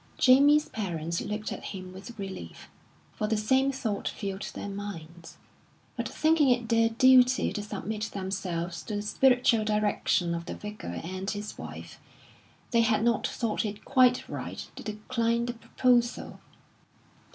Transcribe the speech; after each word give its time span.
Jamie's 0.17 0.67
parents 0.67 1.21
looked 1.21 1.51
at 1.51 1.63
him 1.65 1.93
with 1.93 2.17
relief, 2.17 2.69
for 3.13 3.27
the 3.27 3.37
same 3.37 3.71
thought 3.71 4.07
filled 4.07 4.41
their 4.55 4.67
minds; 4.67 5.37
but 5.95 6.09
thinking 6.09 6.49
it 6.49 6.67
their 6.69 6.89
duty 6.89 7.53
to 7.53 7.61
submit 7.61 8.05
themselves 8.11 8.81
to 8.81 8.95
the 8.95 9.03
spiritual 9.03 9.63
direction 9.63 10.33
of 10.33 10.45
the 10.45 10.55
Vicar 10.55 10.99
and 11.03 11.29
his 11.29 11.55
wife, 11.55 11.99
they 12.71 12.81
had 12.81 13.03
not 13.03 13.27
thought 13.27 13.63
it 13.63 13.85
quite 13.85 14.27
right 14.27 14.67
to 14.75 14.81
decline 14.81 15.45
the 15.45 15.53
proposal. 15.53 16.39